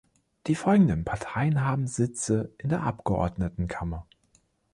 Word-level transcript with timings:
Die 0.47 0.55
folgenden 0.55 1.05
Parteien 1.05 1.63
haben 1.63 1.85
Sitze 1.85 2.51
in 2.57 2.69
der 2.69 2.81
Abgeordnetenkammer. 2.81 4.07